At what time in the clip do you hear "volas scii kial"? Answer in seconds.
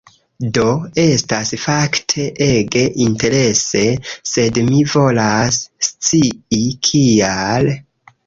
4.95-7.71